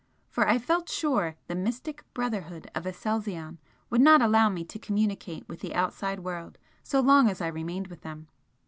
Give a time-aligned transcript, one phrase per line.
[0.31, 3.59] For I felt sure the mystic Brotherhood of Aselzion
[3.91, 7.85] would not allow me to communicate with the outside world so long as I remained
[7.85, 8.27] with them.